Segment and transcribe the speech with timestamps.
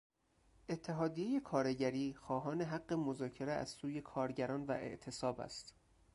[0.69, 5.75] اتحادیهی کارگری خواهان حق مذاکره از سوی کارگران و اعتصاب است.